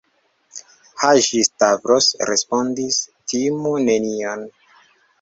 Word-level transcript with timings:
Haĝi-Stavros 1.03 2.09
respondis: 2.31 3.01
Timu 3.35 3.79
nenion. 3.89 4.47